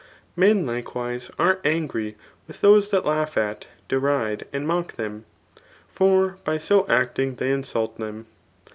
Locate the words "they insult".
7.35-7.99